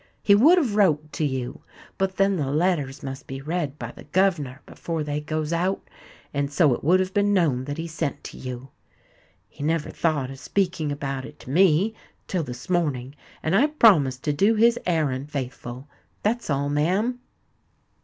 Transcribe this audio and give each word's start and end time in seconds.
He 0.23 0.33
would 0.33 0.57
have 0.57 0.75
wrote 0.75 1.13
to 1.13 1.23
you, 1.23 1.61
but 1.99 2.17
then 2.17 2.35
the 2.35 2.49
letters 2.51 3.03
must 3.03 3.27
be 3.27 3.39
read 3.39 3.77
by 3.77 3.91
the 3.91 4.05
governor 4.05 4.63
before 4.65 5.03
they 5.03 5.21
goes 5.21 5.53
out; 5.53 5.87
and 6.33 6.51
so 6.51 6.73
it 6.73 6.83
would 6.83 6.99
have 6.99 7.13
been 7.13 7.35
known 7.35 7.65
that 7.65 7.77
he 7.77 7.85
sent 7.87 8.23
to 8.23 8.35
you. 8.39 8.69
He 9.47 9.63
never 9.63 9.91
thought 9.91 10.31
of 10.31 10.39
speaking 10.39 10.91
about 10.91 11.23
it 11.23 11.39
to 11.41 11.51
me 11.51 11.93
till 12.25 12.41
this 12.41 12.67
morning; 12.67 13.13
and 13.43 13.55
I 13.55 13.67
promised 13.67 14.23
to 14.23 14.33
do 14.33 14.55
his 14.55 14.79
arrand 14.87 15.29
faithful. 15.29 15.87
That's 16.23 16.49
all, 16.49 16.67
ma'am." 16.67 17.19